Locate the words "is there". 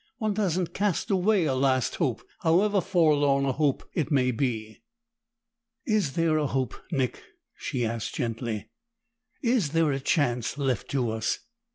5.85-6.39, 9.43-9.91